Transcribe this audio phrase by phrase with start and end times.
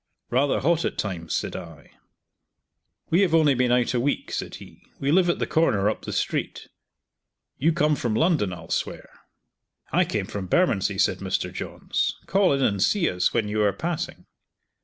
[0.31, 1.91] "Rather hot, at times," said I.
[3.11, 4.81] "We have only been out a week," said he.
[4.99, 6.69] "We live at the corner up the street.
[7.59, 9.07] You come from London, I'll swear."
[9.91, 11.53] "I came from Bermondsey," said Mr.
[11.53, 12.15] Johns.
[12.25, 14.25] "Call in and see us when you are passing.